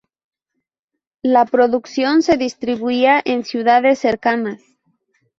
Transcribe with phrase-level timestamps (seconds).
[1.21, 4.59] La producción se distribuía en ciudades cercanas.